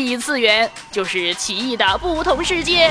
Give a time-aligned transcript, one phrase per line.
[0.00, 2.90] 异次元，就是奇异的不同世界。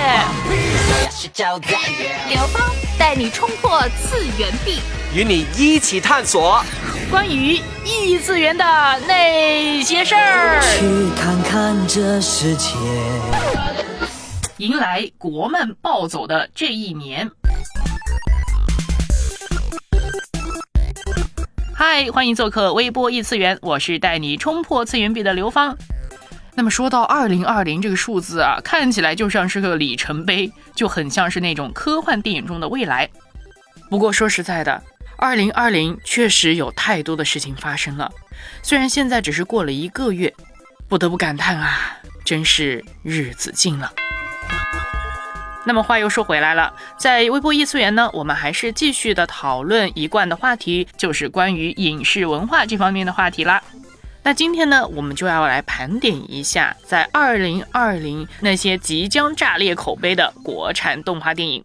[2.29, 4.79] 刘芳带你冲破次元壁，
[5.13, 6.63] 与你一起探索
[7.09, 8.63] 关于异次元的
[9.07, 10.61] 那些事儿。
[10.61, 12.75] 去看看这世界。
[14.57, 17.29] 迎来国漫暴走的这一年。
[21.73, 25.77] 嗨，欢迎做客微波异次元，我是带你冲破次元壁的刘芳。
[26.59, 33.09] 那么说到二零二零这个数字啊，看起来就像是个里程碑，就很像是那种科幻电影中的未来。
[33.89, 34.83] 不过说实在的，
[35.17, 38.11] 二零二零确实有太多的事情发生了。
[38.61, 40.33] 虽然现在只是过了一个月，
[40.89, 43.93] 不得不感叹啊，真是日子近了。
[45.63, 53.63] 那么话又说回来了，在微博异次元呢，我们还是继续的讨论一贯的话题，就是关于影视文化这方面的话题啦。
[54.21, 61.63] 那今天呢，我们就要来盘点一下在二零二零那些即将炸裂口碑的国产动画电影。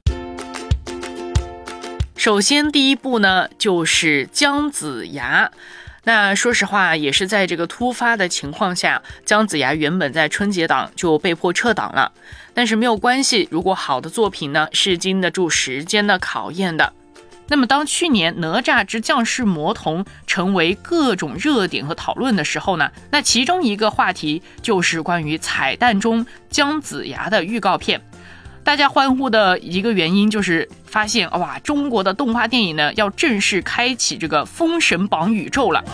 [2.17, 5.51] 首先，第一部呢就是姜子牙。
[6.05, 12.13] 那说实话，也是在这个突发的情况下，姜子牙原本在春节档就被迫撤档了。
[12.55, 16.93] 但是没有关系，如果好的作品呢，是经得住时间的考验的。
[17.47, 28.01] 那么当去年《哪吒之降世魔童》成为各种热点和讨论的时候呢，那其中一个话题就是关于彩蛋中姜子牙的预告片。
[28.63, 35.85] 大家欢呼的一个原因就是发现，哇，中国的动画电影呢要正式开启这个封神榜宇宙了。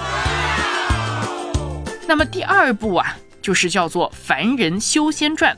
[2.06, 5.56] 那么第二部啊，就是叫做《凡人修仙传》，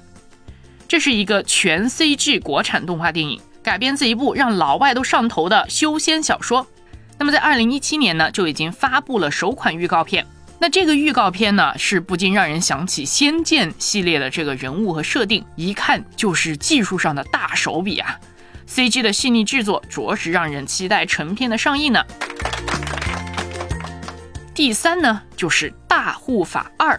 [0.88, 6.66] 这是一个全 CG 国产动画电影，改编自一部让老外都上头的修仙小说。
[7.18, 10.26] 那么在二零一七年呢，就已经发布了首款预告片。
[10.58, 18.18] 那这个预告片呢，是不禁让人想起《仙剑》系列的这个人物和设定，一看就是技术上的大手笔啊
[18.68, 22.00] ！CG 的细腻制作，着实让人期待成片的上映呢。
[24.54, 26.94] 第三呢，就是《大护法二》。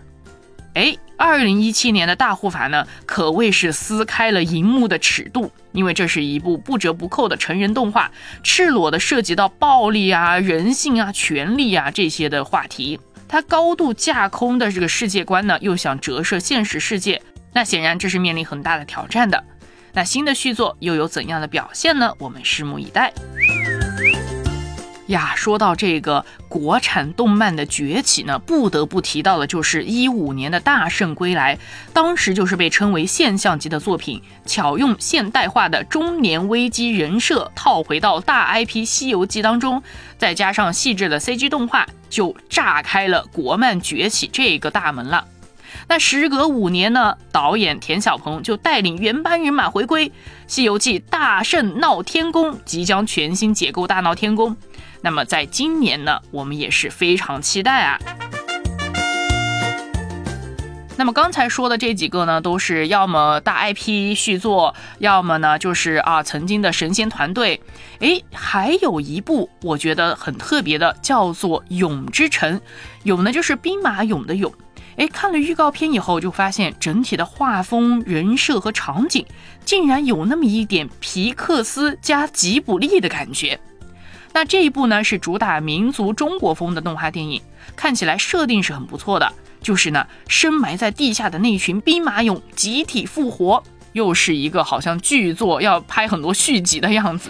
[0.76, 8.12] 哎，二零一七年的大护法呢，可谓是撕开了荧幕的尺度，因为这是一部不折不扣的成人动画，
[8.44, 13.00] 赤裸的涉及到暴力啊、人性啊、权力啊这些的话题。
[13.30, 17.22] 它高度架空的这个世界观呢，又想折射现实世界，
[17.54, 19.42] 那显然这是面临很大的挑战的。
[19.94, 22.14] 那新的续作又有怎样的表现呢？
[22.20, 23.14] 我们拭目以待。
[25.14, 31.58] 呀，说到这个国产动漫的崛起呢，不得不提到的就是一五年的大圣归来，
[31.94, 39.82] 当时就是被称为现象级的作品，巧用现代化的中年危机人设套回到大 IP《西游记》当中，
[40.18, 41.88] 再加上细致的 CG 动画。
[42.10, 45.26] 就炸开了国漫崛起这个大门了。
[45.88, 50.10] 那时隔五年呢，导演田晓鹏就带领原班人马回归，
[50.46, 54.56] 《西游记》大圣闹天宫即将全新解构大闹天宫。
[55.04, 58.00] 那么在今年呢，我们也是非常期待啊。
[60.96, 67.62] 那么刚才说的这几个呢，都是要么大 IP 续作，要么呢就是啊曾经的神仙团队。
[68.00, 72.58] 哎，还有一部我觉得很特别的，叫做《勇之城》。
[73.04, 74.54] 勇呢就是兵马俑的俑。
[74.96, 79.26] 哎，看了预告片以后，就发现整体的画风、人设和场景，
[79.66, 83.60] 竟然有那么一点皮克斯加吉卜力的感觉。
[84.34, 87.42] 那这一部呢是主打民族中国风的动画电影，
[87.76, 89.32] 看起来设定是很不错的。
[89.62, 93.64] 就是呢，深埋在地下的那群兵马俑集体复活，
[93.94, 97.30] 又是一个好像剧作要拍很多续集的样子。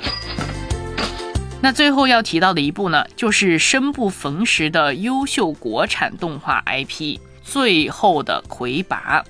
[1.61, 9.21] 那最后要提到的一部呢，就是生不逢时的优秀国产动画 IP《最后的魁拔》。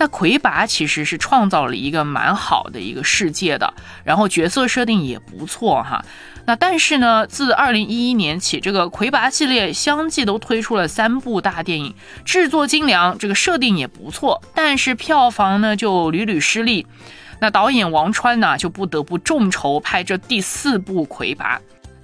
[0.00, 6.02] 那魁拔其实是创造了一个蛮好的一个世界的，然后角色设定也不错哈。
[6.46, 11.94] 那但是呢，自二零一一年起，这个魁拔系列相继都推出了三部大电影，
[12.24, 16.86] 制作精良，这个设定也不错，但是票房呢就屡屡失利。
[17.38, 21.60] 那导演王川呢就不得不众筹拍这第四部魁拔。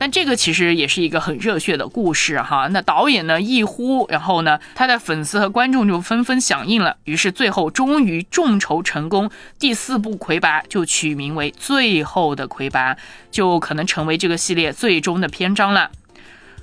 [0.06, 2.68] 但这个其实也是一个很热血的故事哈。
[2.70, 12.94] 那导演呢一呼，然后呢他的粉丝和观众就纷纷响应了，于是最后终于众筹成功，第四部《魁拔》就取名为《最后的魁拔》，
[13.32, 15.90] 就可能成为这个系列最终的篇章了。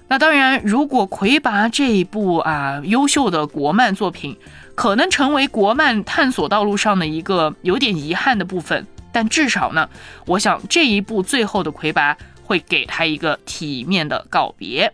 [0.08, 4.38] 那当然，如果《魁拔》这一部啊优秀的国漫作品，
[4.74, 9.90] 可能成为国漫探索道路上的一个有点遗憾的部分，但至少呢，
[10.28, 12.14] 我想这一部《最后的魁拔》。
[12.44, 14.94] 会给他一个体面的告别。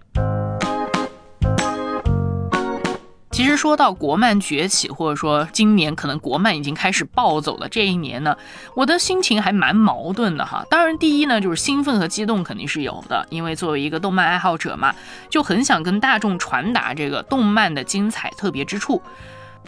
[3.31, 8.35] 其实说到国漫崛起，或者说今年可能国漫已经开始暴走了这一年呢，
[8.75, 10.65] 我的心情还蛮矛盾的哈。
[10.69, 14.93] 当然，第一呢就是兴奋和激动肯定是有的，因为作为一个动漫爱好者嘛，
[15.29, 19.01] 就很想跟大众传达这个动漫的精彩特别之处。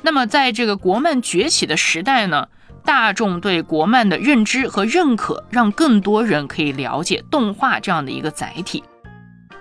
[0.01, 2.49] 那么在这个国漫崛起的时代呢，
[2.83, 8.83] 大众对国漫的认知和认可，让更多人可以了解动画这样的一个载体。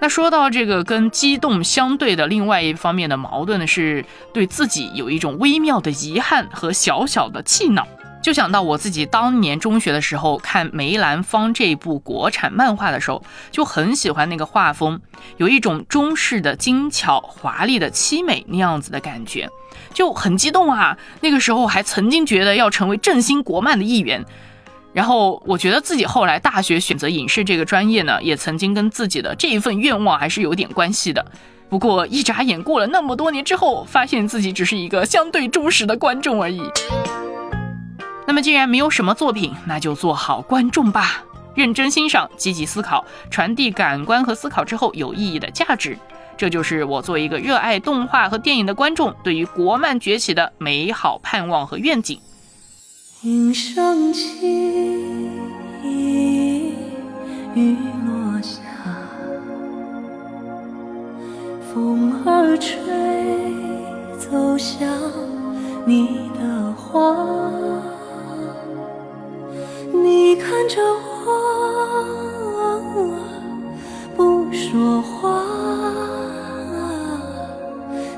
[0.01, 7.87] 那说到这个跟激动相对的另外一方面的矛盾呢，是对自己有一种微妙的遗憾和小小的气恼。
[8.23, 15.01] 就想到我自己当年中学的时候看梅兰芳这部国产漫画的时候，就很喜欢那个画风，
[15.39, 19.49] 有一种中式的精巧华丽的凄美那样子的感觉，
[19.95, 20.99] 就很激动啊。
[21.21, 24.25] 那个时候还曾经觉得要成为振兴国漫的一员。
[24.93, 31.25] 然后我觉得自己后来大学选择影视这个专业呢，也曾经跟自己的这一份愿望还是有点关系的。
[31.69, 36.61] 不过一眨眼过了那么多年之后，发现自己只是一个相对忠实的观众而已。
[38.31, 41.21] 那么既然没有什么作品，那就做好观众吧，
[41.53, 45.99] 认真欣赏，积极思考，传递感官和思考之后有意义的价值。
[46.37, 52.21] 这就是我作为一个热爱动画和电影的观众，对于国漫崛起的美好盼望和愿景。
[53.25, 54.47] 云升起，
[55.83, 56.73] 雨
[58.07, 58.61] 落下，
[61.75, 62.79] 风儿吹，
[64.17, 64.89] 走向
[65.85, 67.01] 你的花。
[70.03, 70.81] 你看着
[71.25, 71.31] 我，
[74.17, 75.45] 不说话。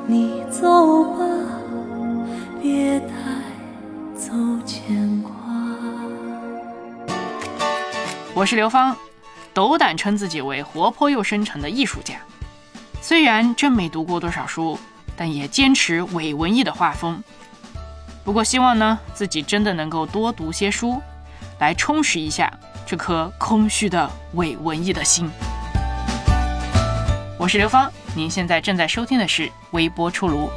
[0.06, 1.24] 你走吧，
[2.60, 3.06] 别带
[4.14, 4.32] 走
[4.64, 5.32] 牵挂。
[8.34, 8.96] 我是刘芳，
[9.52, 12.14] 斗胆称自己为活泼又深沉的艺术家。
[13.00, 14.78] 虽然真没读过多少书，
[15.16, 17.22] 但也坚持伪文艺的画风。
[18.24, 21.02] 不过希望呢，自己真的能够多读些书，
[21.62, 22.52] 来充实一下
[22.84, 25.30] 这颗空虚的伪文艺的心。
[27.38, 30.50] 我是刘芳，您现在正在收听的是微波出炉。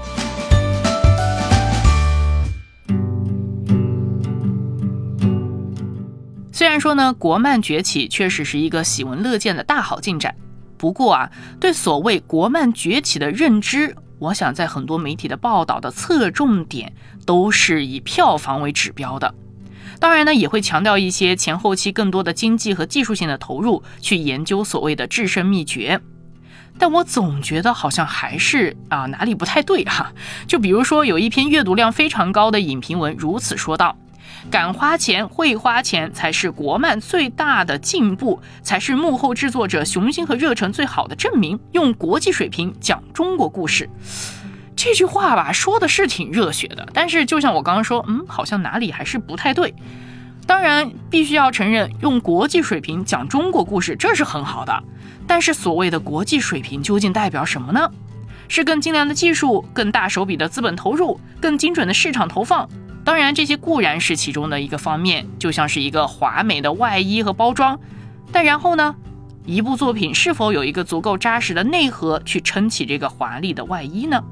[6.51, 10.35] 虽然说呢，国漫崛起确实是一个喜闻乐见的大好进展，
[10.75, 16.91] 不过啊，对所谓国漫崛起的认知，我想在很多媒体的报道的侧重点
[17.27, 19.35] 都是以票房为指标的。
[19.99, 25.99] 当然呢，也会强调一些前后期更多的经济和技术性的投入，去研究所谓的制胜秘诀。
[26.77, 30.11] 但我总觉得好像还是啊哪里不太对哈。
[30.45, 33.97] 就比如说有一篇阅读量非常高的影评文如此说道
[34.51, 41.57] ：“敢花钱会花钱才是国漫最大的进步，才是幕后制作者雄心和热忱最好的证明。
[41.71, 43.89] 用国际水平讲中国故事。”
[44.85, 49.73] 这句话吧，说的是挺热血的，但是就像我刚刚说，嗯，好像哪里还是不太对。
[50.45, 54.83] 当然，必须要承认，用国际水平讲中国故事，这是很好的。
[55.25, 57.89] 但是，所谓的国际水平究竟代表什么呢？
[58.47, 62.69] 是更精良的技术、更大手笔的资本投入、更精准的市场投放？
[63.03, 67.79] 当然，这些固然是其中的一个方面，就像是一个华美的外衣和包装。
[68.31, 68.93] 但然后呢，
[69.47, 74.23] 一部作品是否有一个足够扎实的内核去撑起这个华丽的外衣呢？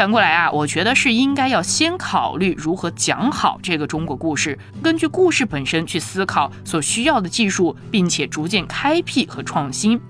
[0.00, 10.00] 反过来啊，我觉得是应该要先考虑如何讲好这个中国故事，根据故事本身去思考所需要的技术，并且逐渐开辟和创新。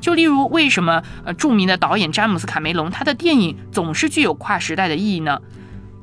[0.00, 5.38] 就例如，为什么呃著名的导演詹姆斯卡梅隆他的电影总是具有跨时代的意义呢？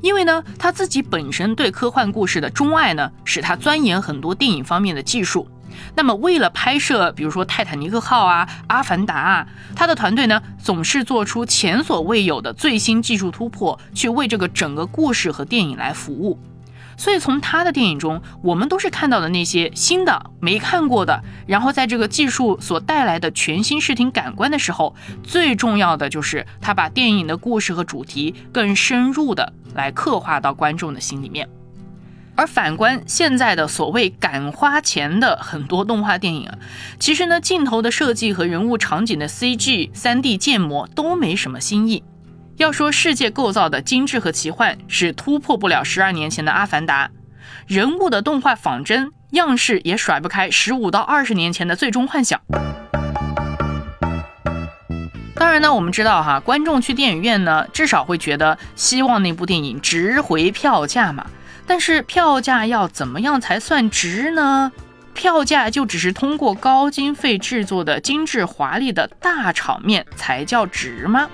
[0.04, 5.48] 因为呢，他自己本身对科幻故事的钟爱呢，使他钻研很多电影方面的技术。
[5.96, 16.40] 那么，为了拍摄，比如说《泰坦尼克号》啊，《阿凡达》啊，他的团队呢总是做出前所未有的最新技术突破，去为这个整个故事和电影来服务。
[16.98, 31.50] 所以，从他的电影中，我们都是看到的那些新的、没看过的，然后在这个技术所带来的全新视听感官的时候，最重要的就是他把电影的故事和主题更深入的来刻画到观众的心里面。
[32.42, 36.58] 而反观现在的所谓敢花钱的很多动画电影啊，
[36.98, 42.04] 其实呢，镜头的设计和人物场景的 CG、3D 建模都没什么新意。
[42.58, 47.08] 要说世界构造的精致和奇幻，是突破不了十二年前的《阿凡达》；
[47.68, 52.42] 人物的动画仿真样式也甩不开十五到二十年前的《最终幻想》。
[55.36, 61.28] 当然呢，我们知道哈，观众去电影院呢，至少会觉得希望那部电影值回票价嘛。
[61.74, 64.74] 但是票价要怎么样才算值呢？
[65.14, 71.30] 票价就只是通过高经费制作的精致华丽的大场面才叫值吗？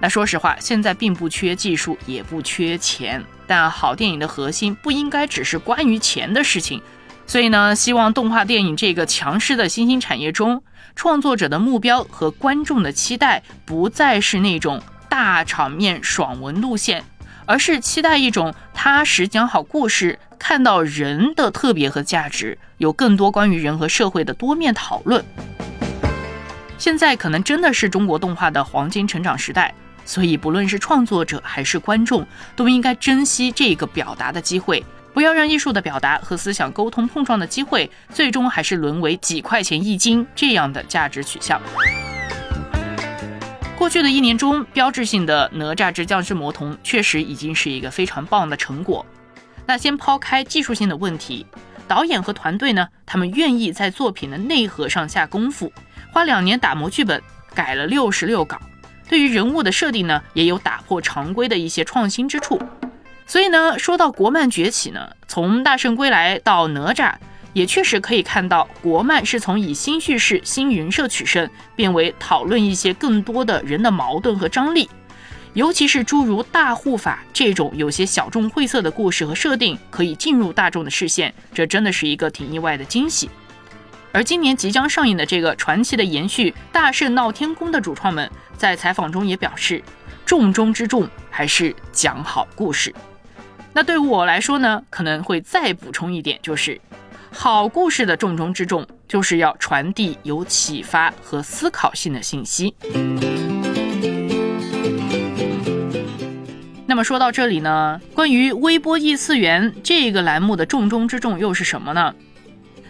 [0.00, 6.82] 那说实话，现在并不缺技术，也不缺钱，但好电影的核心不应该只是关于钱的事情。
[7.24, 10.64] 所以呢，希望动画电影这个强势的新兴产业中，
[10.96, 17.04] 创作者的目标和观众的期待不再是那种大场面爽文路线，
[17.46, 25.24] 而是期待一种踏实讲好故事，看到人的特别和价值，有更多关于人和社会的多面讨论。
[26.76, 29.72] 现在可能真的是中国动画的黄金成长时代，
[30.04, 34.84] 所以不论是创作者还是观众，都应该珍惜这个表达的机会。
[35.14, 41.58] 不要让艺术的表达和思想沟通碰撞的机会，最终还是沦为几块钱一斤这样的价值取向。
[43.76, 49.04] 过去的一年中，标志性的《哪吒之降世魔童》确实已经是一个非常棒的成果。
[49.66, 51.44] 那先抛开技术性的问题，
[51.86, 55.70] 导演和团队呢，他们愿意在作品的内核上下功夫，
[56.10, 57.22] 花两年打磨剧本，
[57.54, 58.58] 改了六十六稿。
[59.10, 62.58] 对于人物的设定呢，也有打破常规的一些创新之处。
[63.26, 67.12] 所以呢，说到国漫崛起呢，从《大圣归来》到《哪吒》，
[67.56, 74.90] 也确实可以看到国漫是从以新叙事、新人设取胜，变为讨论一些更多的人的矛盾和张力。
[75.54, 83.30] 尤其是诸如大护法这种有些小众晦涩的故事和设定，可以进入大众的视线，这真的是一个挺意外的惊喜。
[84.12, 89.82] 而今年即将上映的这个传奇的延续《大圣闹天宫》的主创们在采访中也表示，
[90.26, 92.94] 重中之重还是讲好故事。
[93.72, 96.78] 那对于我来说呢，可能会再补充一点，就是
[97.38, 102.74] 好故事的重中之重，就是要传递有启发和思考性的信息。
[106.86, 112.14] 那么说到这里呢，关于微波异次元这个栏目的重中之重又是什么呢？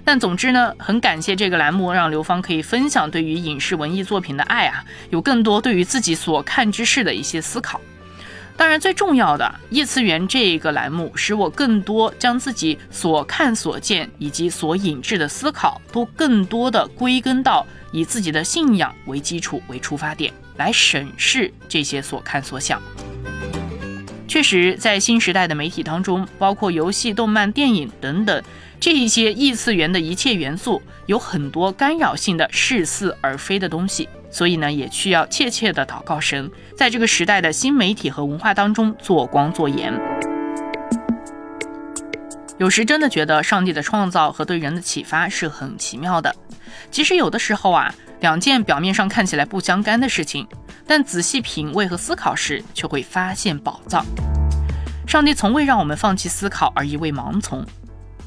[0.04, 7.80] 但总之呢，很感谢这个栏目，让刘芳可以分享对于影视文艺作品的爱啊，有更多对于自己所看之事的一些思考。
[8.56, 22.80] 当然，最重要的异次元这一个栏目，使我更多将自己所看所见以及所引致的思考，都更多的归根到以自己的信仰为基础为出发点来审视这些所看所想。
[24.28, 28.42] 确实，在新时代的媒体当中，包括游戏、动漫、电影等等
[28.80, 34.08] 这一些异次元的一切元素，有很多干扰性的似是而非的东西。
[34.28, 39.94] 所以呢，也需要切切的祷告神，在这个时代的新媒体和文化当中做光做盐。
[42.58, 46.34] 有时真的觉得上帝的创造和对人的启发是很奇妙的。
[46.90, 50.46] 其实有的时候啊，两件表面上看起来不相干的事情，
[50.86, 54.04] 但仔细品味和思考时，却会发现宝藏。
[55.06, 57.64] 上帝从未让我们放弃思考而一味盲从，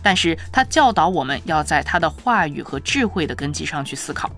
[0.01, 4.29] 但是他教导我们要在他的话语和智慧的根基上去思考。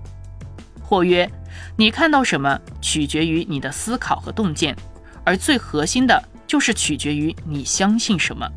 [0.81, 1.29] 或曰，
[1.75, 4.75] 你看到什么，取决于你的思考和洞见，
[5.23, 8.47] 而最核心的就是取决于你相信什么。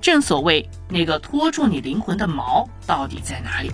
[0.00, 3.72] 正所谓，那个拖住你灵魂的锚到底在哪里？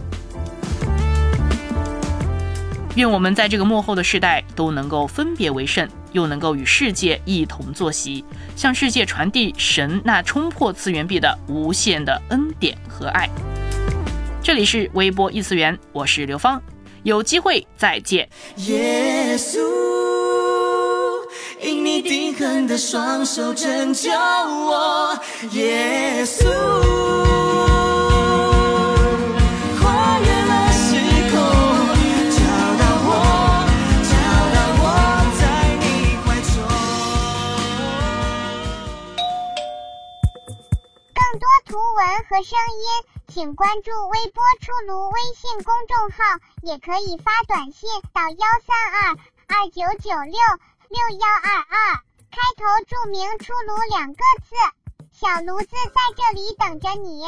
[2.97, 8.25] 愿我们在这个幕后的时代都能够分别为圣，又能够与世界一同作席，
[8.57, 13.29] 向世界传递神那冲破次元壁的无限的恩典和爱。
[14.43, 16.61] 这里是微波异次元，我是刘芳。
[17.03, 18.29] 有机会再见。
[18.57, 19.59] 耶稣，
[21.63, 25.19] 因你定痕的双手拯救我。
[25.53, 26.45] 耶稣，
[42.11, 42.87] 文和声音。
[43.29, 46.25] 请关注微波出炉微信公众号，
[46.63, 50.35] 也可以发短信到幺三二二九九六
[50.89, 51.95] 六幺二二，
[52.33, 54.57] 开头注明“出炉”两个字，
[55.13, 57.23] 小炉子在这里等着你。